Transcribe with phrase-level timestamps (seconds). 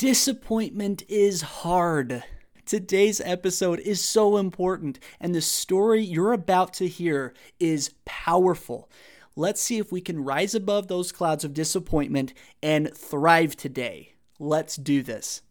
[0.00, 2.24] Disappointment is hard.
[2.64, 8.88] Today's episode is so important, and the story you're about to hear is powerful.
[9.36, 12.32] Let's see if we can rise above those clouds of disappointment
[12.62, 14.14] and thrive today.
[14.38, 15.42] Let's do this.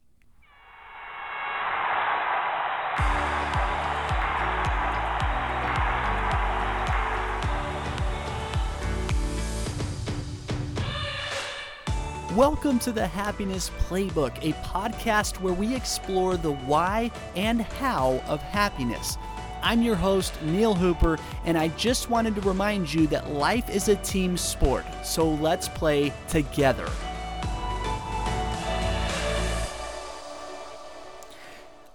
[12.39, 18.41] Welcome to the Happiness Playbook, a podcast where we explore the why and how of
[18.41, 19.17] happiness.
[19.61, 23.89] I'm your host, Neil Hooper, and I just wanted to remind you that life is
[23.89, 26.89] a team sport, so let's play together.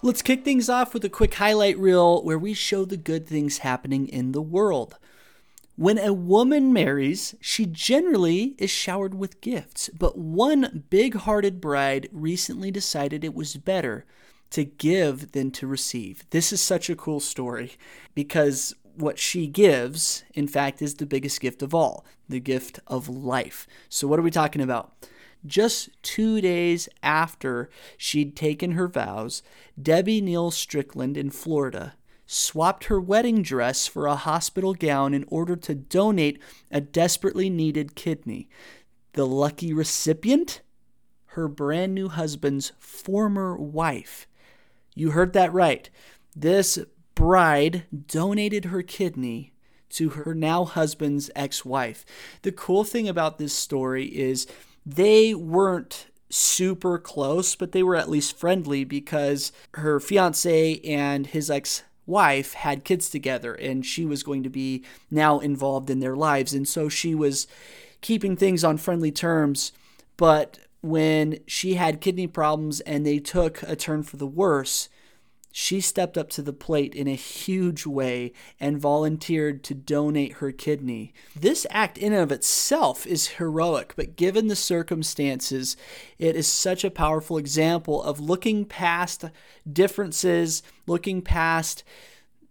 [0.03, 3.59] Let's kick things off with a quick highlight reel where we show the good things
[3.59, 4.99] happening in the world.
[5.77, 12.09] When a woman marries, she generally is showered with gifts, but one big hearted bride
[12.13, 14.07] recently decided it was better
[14.51, 16.23] to give than to receive.
[16.31, 17.73] This is such a cool story
[18.15, 23.09] because what she gives, in fact, is the biggest gift of all the gift of
[23.09, 23.67] life.
[23.89, 24.93] So, what are we talking about?
[25.45, 29.43] Just two days after she'd taken her vows,
[29.81, 31.95] Debbie Neal Strickland in Florida
[32.27, 37.95] swapped her wedding dress for a hospital gown in order to donate a desperately needed
[37.95, 38.49] kidney.
[39.13, 40.61] The lucky recipient?
[41.27, 44.27] Her brand new husband's former wife.
[44.95, 45.91] You heard that right.
[46.35, 46.79] This
[47.15, 49.53] bride donated her kidney
[49.91, 52.05] to her now husband's ex wife.
[52.43, 54.47] The cool thing about this story is
[54.85, 61.51] they weren't super close, but they were at least friendly because her fiance and his
[61.51, 66.17] ex wife had kids together and she was going to be now involved in their
[66.17, 66.55] lives.
[66.55, 67.47] And so she was
[68.01, 69.73] keeping things on friendly terms.
[70.17, 74.89] But when she had kidney problems and they took a turn for the worse,
[75.57, 80.51] she stepped up to the plate in a huge way and volunteered to donate her
[80.51, 81.15] kidney.
[81.37, 85.77] This act, in and of itself, is heroic, but given the circumstances,
[86.19, 89.27] it is such a powerful example of looking past
[89.73, 91.85] differences, looking past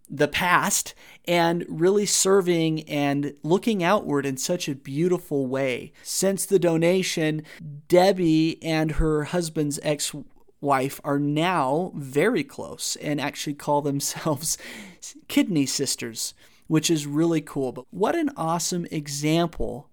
[0.10, 5.92] the past, and really serving and looking outward in such a beautiful way.
[6.04, 7.44] Since the donation,
[7.90, 10.16] Debbie and her husband's ex
[10.64, 14.58] wife are now very close and actually call themselves
[15.28, 16.34] kidney sisters,
[16.68, 17.72] which is really cool.
[17.72, 19.90] But what an awesome example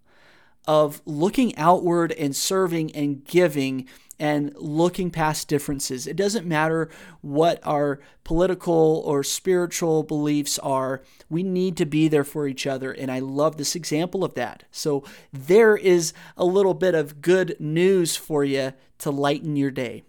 [0.66, 3.88] of looking outward and serving and giving
[4.20, 6.06] and looking past differences.
[6.06, 6.90] It doesn't matter
[7.22, 12.92] what our political or spiritual beliefs are, we need to be there for each other.
[12.92, 14.64] And I love this example of that.
[14.70, 15.02] So,
[15.32, 20.04] there is a little bit of good news for you to lighten your day.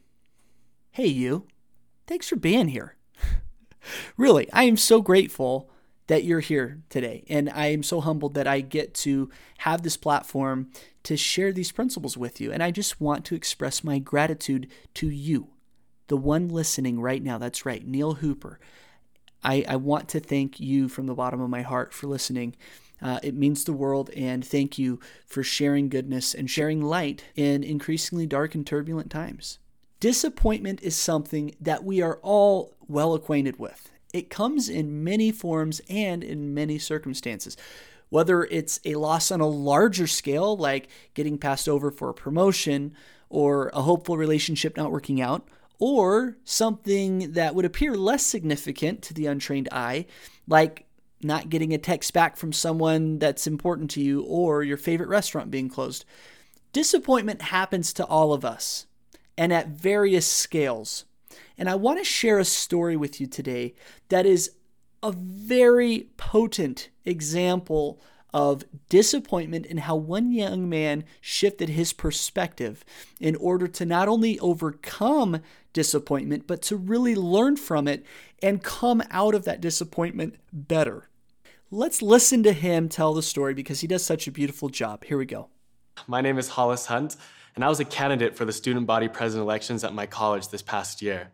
[0.93, 1.47] Hey, you.
[2.05, 2.97] Thanks for being here.
[4.17, 5.69] really, I am so grateful
[6.07, 7.23] that you're here today.
[7.29, 9.29] And I am so humbled that I get to
[9.59, 10.69] have this platform
[11.03, 12.51] to share these principles with you.
[12.51, 15.47] And I just want to express my gratitude to you,
[16.07, 17.37] the one listening right now.
[17.37, 18.59] That's right, Neil Hooper.
[19.41, 22.57] I, I want to thank you from the bottom of my heart for listening.
[23.01, 27.63] Uh, it means the world, and thank you for sharing goodness and sharing light in
[27.63, 29.57] increasingly dark and turbulent times.
[30.01, 33.91] Disappointment is something that we are all well acquainted with.
[34.11, 37.55] It comes in many forms and in many circumstances.
[38.09, 42.95] Whether it's a loss on a larger scale, like getting passed over for a promotion
[43.29, 45.47] or a hopeful relationship not working out,
[45.77, 50.07] or something that would appear less significant to the untrained eye,
[50.47, 50.87] like
[51.21, 55.51] not getting a text back from someone that's important to you or your favorite restaurant
[55.51, 56.05] being closed.
[56.73, 58.87] Disappointment happens to all of us
[59.41, 61.05] and at various scales.
[61.57, 63.73] And I want to share a story with you today
[64.09, 64.51] that is
[65.01, 67.99] a very potent example
[68.35, 72.85] of disappointment and how one young man shifted his perspective
[73.19, 75.41] in order to not only overcome
[75.73, 78.05] disappointment, but to really learn from it
[78.43, 81.09] and come out of that disappointment better.
[81.71, 85.03] Let's listen to him tell the story because he does such a beautiful job.
[85.03, 85.49] Here we go.
[86.05, 87.15] My name is Hollis Hunt
[87.55, 90.61] and I was a candidate for the student body president elections at my college this
[90.61, 91.31] past year.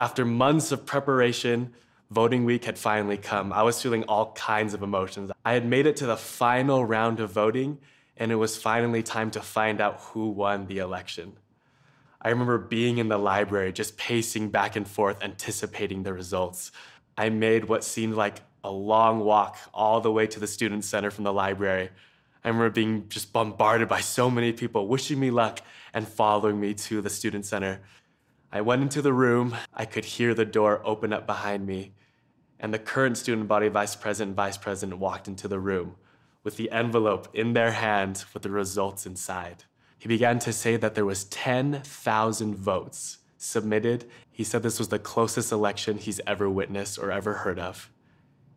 [0.00, 1.72] After months of preparation,
[2.10, 3.52] voting week had finally come.
[3.52, 5.30] I was feeling all kinds of emotions.
[5.44, 7.78] I had made it to the final round of voting,
[8.16, 11.34] and it was finally time to find out who won the election.
[12.20, 16.72] I remember being in the library, just pacing back and forth, anticipating the results.
[17.16, 21.10] I made what seemed like a long walk all the way to the student center
[21.10, 21.90] from the library,
[22.44, 25.60] I remember being just bombarded by so many people wishing me luck
[25.92, 27.80] and following me to the student center.
[28.52, 29.56] I went into the room.
[29.74, 31.92] I could hear the door open up behind me,
[32.58, 35.96] and the current student body vice president and vice president walked into the room
[36.44, 39.64] with the envelope in their hand with the results inside.
[39.98, 44.04] He began to say that there was 10,000 votes submitted.
[44.30, 47.90] He said this was the closest election he's ever witnessed or ever heard of.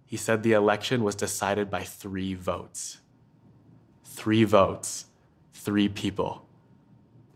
[0.05, 2.99] He said the election was decided by three votes.
[4.11, 5.05] Three votes,
[5.53, 6.45] three people.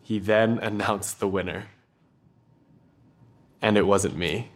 [0.01, 1.67] He then announced the winner.
[3.61, 4.51] And it wasn't me.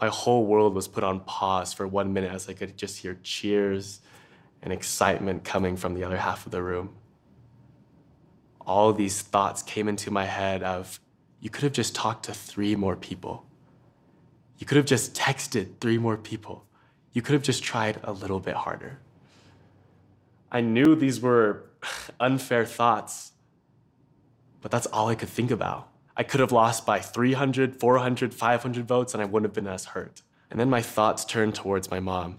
[0.00, 3.18] My whole world was put on pause for one minute as I could just hear
[3.22, 4.00] cheers
[4.60, 6.96] and excitement coming from the other half of the room.
[8.60, 10.98] All these thoughts came into my head of
[11.40, 13.46] you could have just talked to three more people.
[14.58, 16.66] You could have just texted three more people.
[17.12, 18.98] You could have just tried a little bit harder.
[20.52, 21.64] I knew these were
[22.20, 23.32] unfair thoughts,
[24.60, 25.88] but that's all I could think about.
[26.16, 29.86] I could have lost by 300, 400, 500 votes, and I wouldn't have been as
[29.86, 30.22] hurt.
[30.48, 32.38] And then my thoughts turned towards my mom.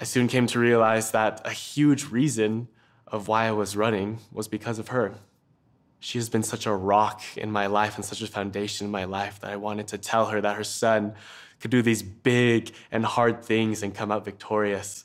[0.00, 2.68] I soon came to realize that a huge reason
[3.06, 5.16] of why I was running was because of her
[6.02, 9.04] she has been such a rock in my life and such a foundation in my
[9.04, 11.14] life that I wanted to tell her that her son
[11.60, 15.04] could do these big and hard things and come out victorious.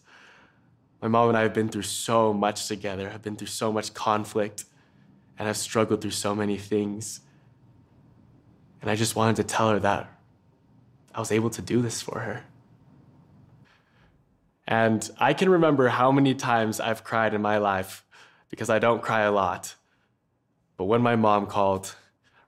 [1.02, 3.94] My mom and I have been through so much together, have been through so much
[3.94, 4.66] conflict,
[5.38, 7.22] and have struggled through so many things.
[8.82, 10.10] And I just wanted to tell her that
[11.14, 12.46] I was able to do this for her.
[14.68, 18.04] And I can remember how many times I've cried in my life
[18.50, 19.76] because I don't cry a lot.
[20.78, 21.96] But when my mom called,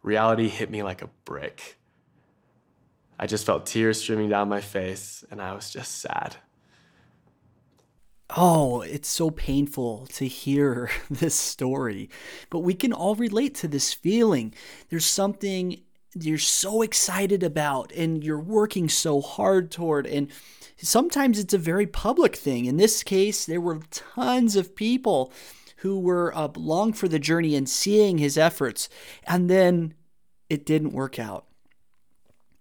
[0.04, 1.78] reality hit me like a brick.
[3.18, 6.38] I just felt tears streaming down my face, and I was just sad.
[8.36, 12.10] Oh, it's so painful to hear this story,
[12.50, 14.54] but we can all relate to this feeling.
[14.90, 15.82] There's something
[16.20, 20.30] you're so excited about and you're working so hard toward, and
[20.78, 22.66] sometimes it's a very public thing.
[22.66, 25.34] In this case, there were tons of people
[25.78, 28.90] who were uh, long for the journey and seeing his efforts,
[29.26, 29.96] and then
[30.50, 31.46] it didn't work out.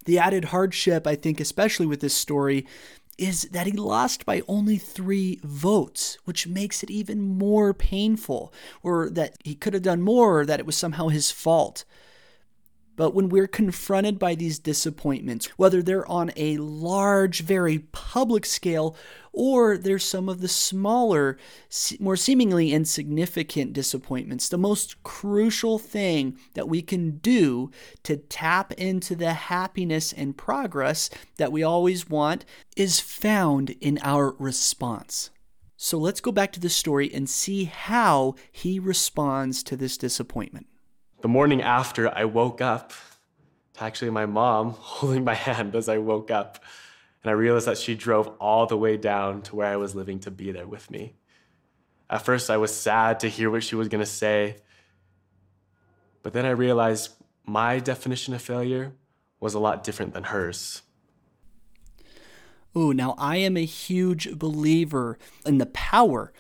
[0.06, 2.66] The added hardship, I think, especially with this story,
[3.18, 9.10] is that he lost by only three votes, which makes it even more painful, or
[9.10, 11.84] that he could have done more, or that it was somehow his fault.
[12.98, 18.96] But when we're confronted by these disappointments, whether they're on a large, very public scale,
[19.32, 21.38] or there's some of the smaller,
[22.00, 27.70] more seemingly insignificant disappointments, the most crucial thing that we can do
[28.02, 32.44] to tap into the happiness and progress that we always want
[32.76, 35.30] is found in our response.
[35.76, 40.66] So let's go back to the story and see how he responds to this disappointment.
[41.20, 42.92] The morning after, I woke up
[43.74, 46.62] to actually my mom holding my hand as I woke up.
[47.24, 50.20] And I realized that she drove all the way down to where I was living
[50.20, 51.14] to be there with me.
[52.08, 54.58] At first, I was sad to hear what she was going to say.
[56.22, 57.10] But then I realized
[57.44, 58.92] my definition of failure
[59.40, 60.82] was a lot different than hers.
[62.76, 66.32] Ooh, now I am a huge believer in the power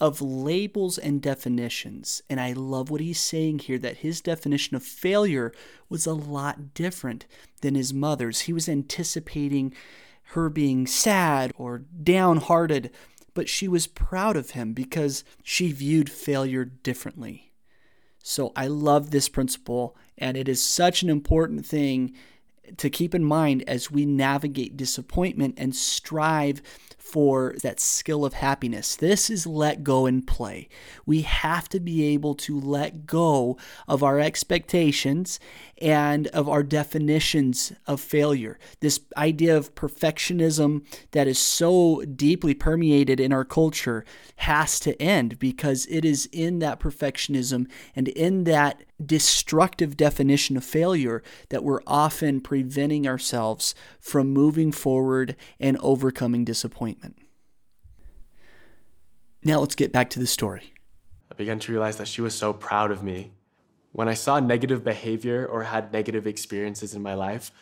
[0.00, 2.22] of labels and definitions.
[2.28, 5.52] And I love what he's saying here that his definition of failure
[5.88, 7.26] was a lot different
[7.62, 8.42] than his mother's.
[8.42, 9.74] He was anticipating
[10.30, 12.90] her being sad or downhearted,
[13.32, 17.52] but she was proud of him because she viewed failure differently.
[18.22, 22.12] So I love this principle, and it is such an important thing
[22.76, 26.60] to keep in mind as we navigate disappointment and strive
[27.06, 28.96] for that skill of happiness.
[28.96, 30.68] This is let go and play.
[31.06, 35.38] We have to be able to let go of our expectations
[35.80, 38.58] and of our definitions of failure.
[38.80, 44.04] This idea of perfectionism that is so deeply permeated in our culture
[44.36, 50.64] has to end because it is in that perfectionism and in that destructive definition of
[50.64, 56.95] failure that we're often preventing ourselves from moving forward and overcoming disappointment.
[59.46, 60.72] Now let's get back to the story.
[61.30, 63.30] I began to realize that she was so proud of me.
[63.92, 67.52] When I saw negative behavior or had negative experiences in my life,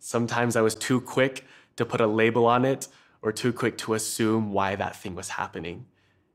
[0.00, 1.44] sometimes I was too quick
[1.76, 2.88] to put a label on it
[3.22, 5.86] or too quick to assume why that thing was happening.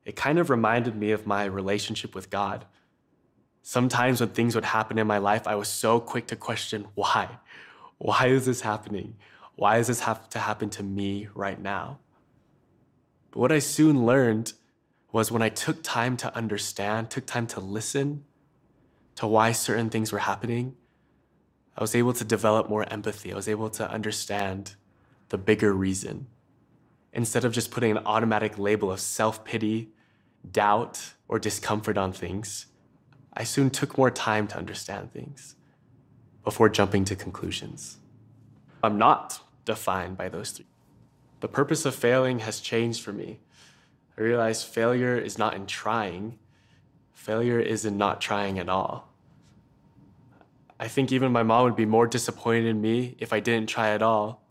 [0.05, 2.65] It kind of reminded me of my relationship with God.
[3.62, 7.39] Sometimes when things would happen in my life, I was so quick to question why.
[7.98, 9.15] Why is this happening?
[9.55, 12.00] Why does this have to happen to me right now?
[13.34, 14.54] But what I soon learned
[15.12, 18.25] was when I took time to understand, took time to listen
[19.16, 20.75] to why certain things were happening,
[21.75, 23.34] I was able to develop more empathy.
[23.34, 24.75] I was able to understand
[25.30, 26.28] the bigger reason.
[27.12, 29.90] Instead of just putting an automatic label of self pity,
[30.52, 32.68] doubt, or discomfort on things,
[33.34, 35.56] I soon took more time to understand things
[36.44, 37.98] before jumping to conclusions.
[38.84, 40.68] I'm not defined by those three.
[41.44, 43.42] The purpose of failing has changed for me.
[44.18, 46.40] I realized failure is not in trying,
[47.12, 49.10] failure is in not trying at all.
[50.80, 53.90] I think even my mom would be more disappointed in me if I didn't try
[53.90, 54.42] at all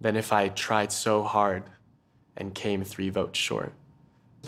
[0.00, 1.62] than if I tried so hard
[2.36, 3.72] and came three votes short.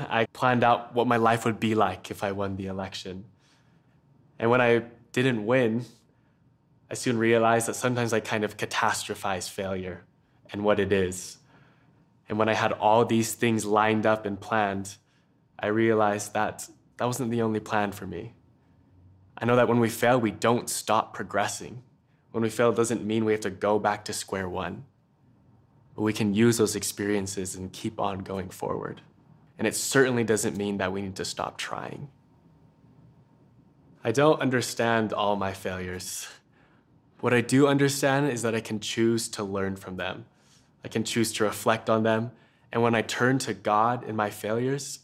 [0.01, 3.27] I planned out what my life would be like if I won the election.
[4.41, 5.85] And when I didn't win,
[6.91, 10.03] I soon realized that sometimes I kind of catastrophize failure
[10.53, 11.39] and what it is.
[12.29, 14.97] And when I had all these things lined up and planned,
[15.59, 18.35] I realized that that wasn't the only plan for me.
[19.37, 21.83] I know that when we fail, we don't stop progressing.
[22.31, 24.85] When we fail, it doesn't mean we have to go back to square one.
[25.95, 29.03] But we can use those experiences and keep on going forward.
[29.59, 32.09] And it certainly doesn't mean that we need to stop trying.
[34.03, 36.29] I don't understand all my failures.
[37.21, 40.27] What I do understand is that I can choose to learn from them.
[40.85, 42.33] I can choose to reflect on them.
[42.71, 45.01] And when I turn to God in my failures,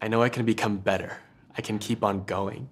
[0.00, 1.18] I know I can become better.
[1.56, 2.68] I can keep on going.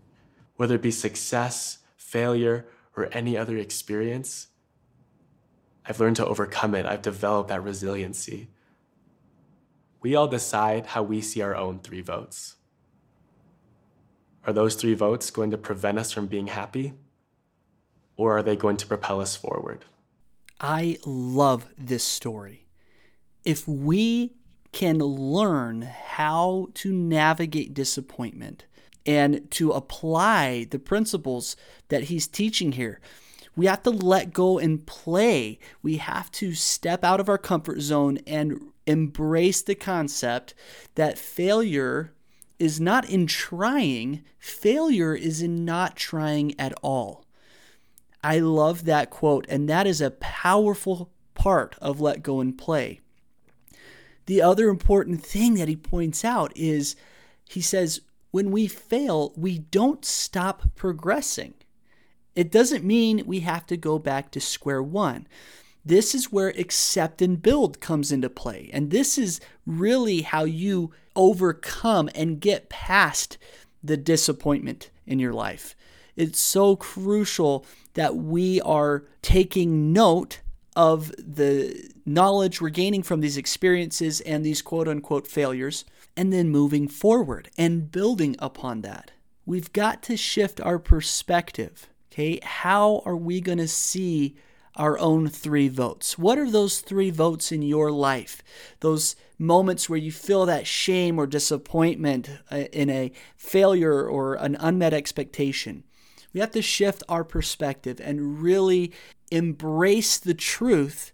[0.57, 4.49] Whether it be success, failure, or any other experience,
[5.85, 6.87] I've learned to overcome it.
[6.87, 8.49] I've developed that resiliency.
[10.01, 12.57] We all decide how we see our own three votes.
[14.47, 16.95] Are those three votes going to prevent us from being happy?
[18.17, 19.85] Or are they going to propel us forward?
[20.63, 22.67] I love this story.
[23.45, 24.35] If we
[24.71, 28.67] can learn how to navigate disappointment
[29.05, 31.57] and to apply the principles
[31.89, 33.01] that he's teaching here,
[33.57, 35.59] we have to let go and play.
[35.83, 40.55] We have to step out of our comfort zone and embrace the concept
[40.95, 42.13] that failure
[42.61, 47.22] is not in trying, failure is in not trying at all.
[48.25, 53.01] I love that quote, and that is a powerful part of let go and play.
[54.27, 56.95] The other important thing that he points out is
[57.49, 58.01] he says,
[58.31, 61.55] when we fail, we don't stop progressing.
[62.35, 65.27] It doesn't mean we have to go back to square one.
[65.85, 68.71] This is where accept and build comes into play.
[68.73, 73.37] And this is really how you overcome and get past
[73.83, 75.75] the disappointment in your life.
[76.17, 77.65] It's so crucial
[77.95, 80.41] that we are taking note
[80.75, 85.85] of the knowledge we're gaining from these experiences and these quote unquote failures,
[86.17, 89.11] and then moving forward and building upon that.
[89.45, 91.89] We've got to shift our perspective.
[92.13, 94.37] Okay, how are we going to see
[94.77, 96.19] our own three votes?
[96.19, 98.43] What are those three votes in your life?
[98.81, 104.57] Those moments where you feel that shame or disappointment uh, in a failure or an
[104.61, 105.85] unmet expectation.
[106.33, 108.93] We have to shift our perspective and really
[109.31, 111.13] embrace the truth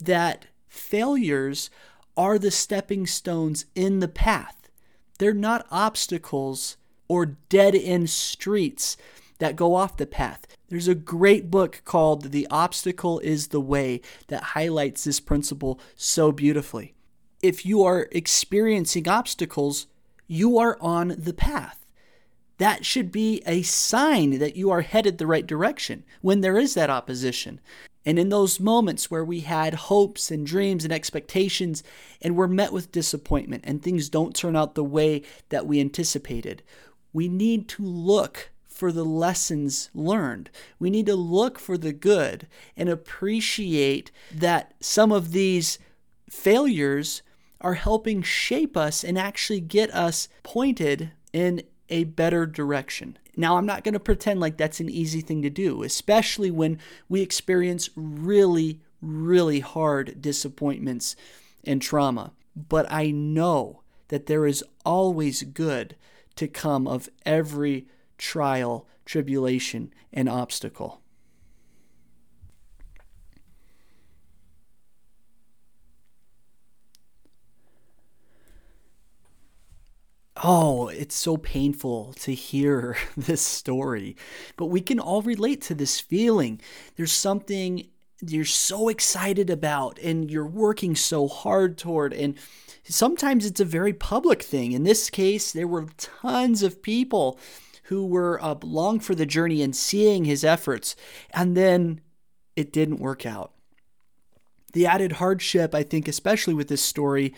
[0.00, 1.70] that failures
[2.16, 4.68] are the stepping stones in the path.
[5.18, 6.76] They're not obstacles
[7.08, 8.96] or dead end streets
[9.38, 10.46] that go off the path.
[10.68, 16.32] There's a great book called The Obstacle is the Way that highlights this principle so
[16.32, 16.94] beautifully.
[17.42, 19.86] If you are experiencing obstacles,
[20.26, 21.83] you are on the path
[22.58, 26.74] that should be a sign that you are headed the right direction when there is
[26.74, 27.60] that opposition.
[28.06, 31.82] And in those moments where we had hopes and dreams and expectations
[32.20, 36.62] and we're met with disappointment and things don't turn out the way that we anticipated,
[37.12, 40.50] we need to look for the lessons learned.
[40.78, 42.46] We need to look for the good
[42.76, 45.78] and appreciate that some of these
[46.28, 47.22] failures
[47.60, 53.18] are helping shape us and actually get us pointed in a better direction.
[53.36, 56.78] Now, I'm not going to pretend like that's an easy thing to do, especially when
[57.08, 61.16] we experience really, really hard disappointments
[61.64, 62.32] and trauma.
[62.56, 65.96] But I know that there is always good
[66.36, 67.86] to come of every
[68.18, 71.00] trial, tribulation, and obstacle.
[80.46, 84.14] Oh, it's so painful to hear this story,
[84.58, 86.60] but we can all relate to this feeling.
[86.96, 87.88] There's something
[88.20, 92.34] you're so excited about and you're working so hard toward, and
[92.82, 94.72] sometimes it's a very public thing.
[94.72, 97.40] In this case, there were tons of people
[97.84, 100.94] who were uh, along for the journey and seeing his efforts,
[101.32, 102.02] and then
[102.54, 103.52] it didn't work out.
[104.74, 107.32] The added hardship, I think, especially with this story,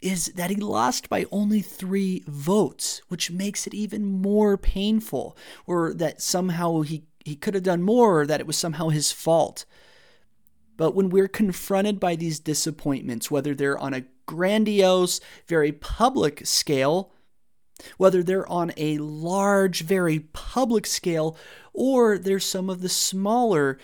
[0.00, 5.92] is that he lost by only three votes, which makes it even more painful, or
[5.94, 9.64] that somehow he, he could have done more, or that it was somehow his fault.
[10.76, 17.12] But when we're confronted by these disappointments, whether they're on a grandiose, very public scale,
[17.96, 21.36] whether they're on a large, very public scale,
[21.72, 23.78] or they're some of the smaller,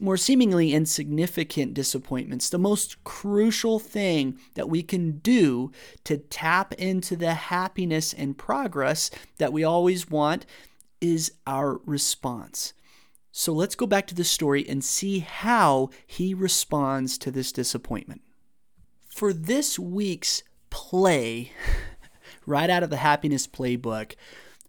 [0.00, 2.48] more seemingly insignificant disappointments.
[2.48, 5.70] The most crucial thing that we can do
[6.04, 10.46] to tap into the happiness and progress that we always want
[11.00, 12.74] is our response.
[13.32, 18.22] So let's go back to the story and see how he responds to this disappointment.
[19.08, 21.52] For this week's play,
[22.50, 24.14] right out of the Happiness Playbook,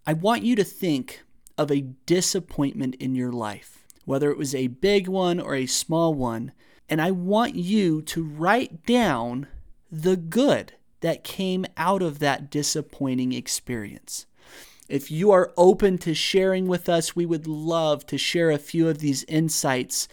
[0.06, 1.24] I want you to think
[1.58, 6.14] of a disappointment in your life, whether it was a big one or a small
[6.14, 6.54] one.
[6.88, 9.48] And I want you to write down
[9.92, 14.26] the good that came out of that disappointing experience.
[14.88, 18.88] If you are open to sharing with us, we would love to share a few
[18.88, 20.08] of these insights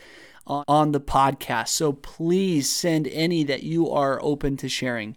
[0.46, 1.68] on the podcast.
[1.68, 5.16] So please send any that you are open to sharing.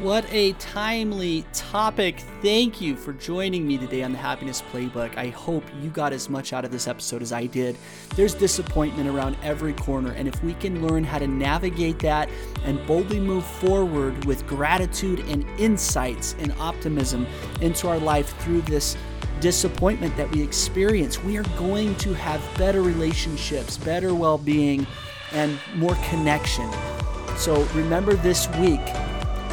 [0.00, 2.20] What a timely topic.
[2.40, 5.18] Thank you for joining me today on the Happiness Playbook.
[5.18, 7.76] I hope you got as much out of this episode as I did.
[8.16, 12.30] There's disappointment around every corner, and if we can learn how to navigate that
[12.64, 17.26] and boldly move forward with gratitude and insights and optimism
[17.60, 18.96] into our life through this
[19.40, 24.86] disappointment that we experience, we are going to have better relationships, better well being,
[25.32, 26.68] and more connection.
[27.36, 28.80] So remember this week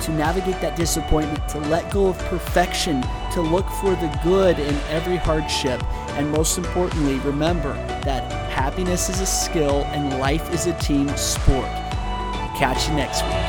[0.03, 3.01] to navigate that disappointment, to let go of perfection,
[3.33, 5.83] to look for the good in every hardship.
[6.17, 11.69] And most importantly, remember that happiness is a skill and life is a team sport.
[12.57, 13.48] Catch you next week.